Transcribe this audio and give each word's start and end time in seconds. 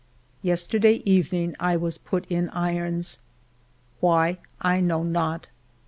Yesterday 0.41 1.03
evening 1.05 1.55
I 1.59 1.75
was 1.75 1.99
put 1.99 2.25
in 2.25 2.49
irons. 2.49 3.19
Why, 3.99 4.39
I 4.59 4.79
know 4.81 5.03
not. 5.03 5.45